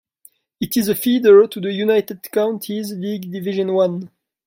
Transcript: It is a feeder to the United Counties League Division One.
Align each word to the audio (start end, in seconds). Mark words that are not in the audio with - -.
It 0.59 0.75
is 0.77 0.87
a 0.89 0.95
feeder 0.95 1.45
to 1.45 1.59
the 1.59 1.71
United 1.71 2.31
Counties 2.31 2.91
League 2.91 3.31
Division 3.31 3.71
One. 3.71 4.09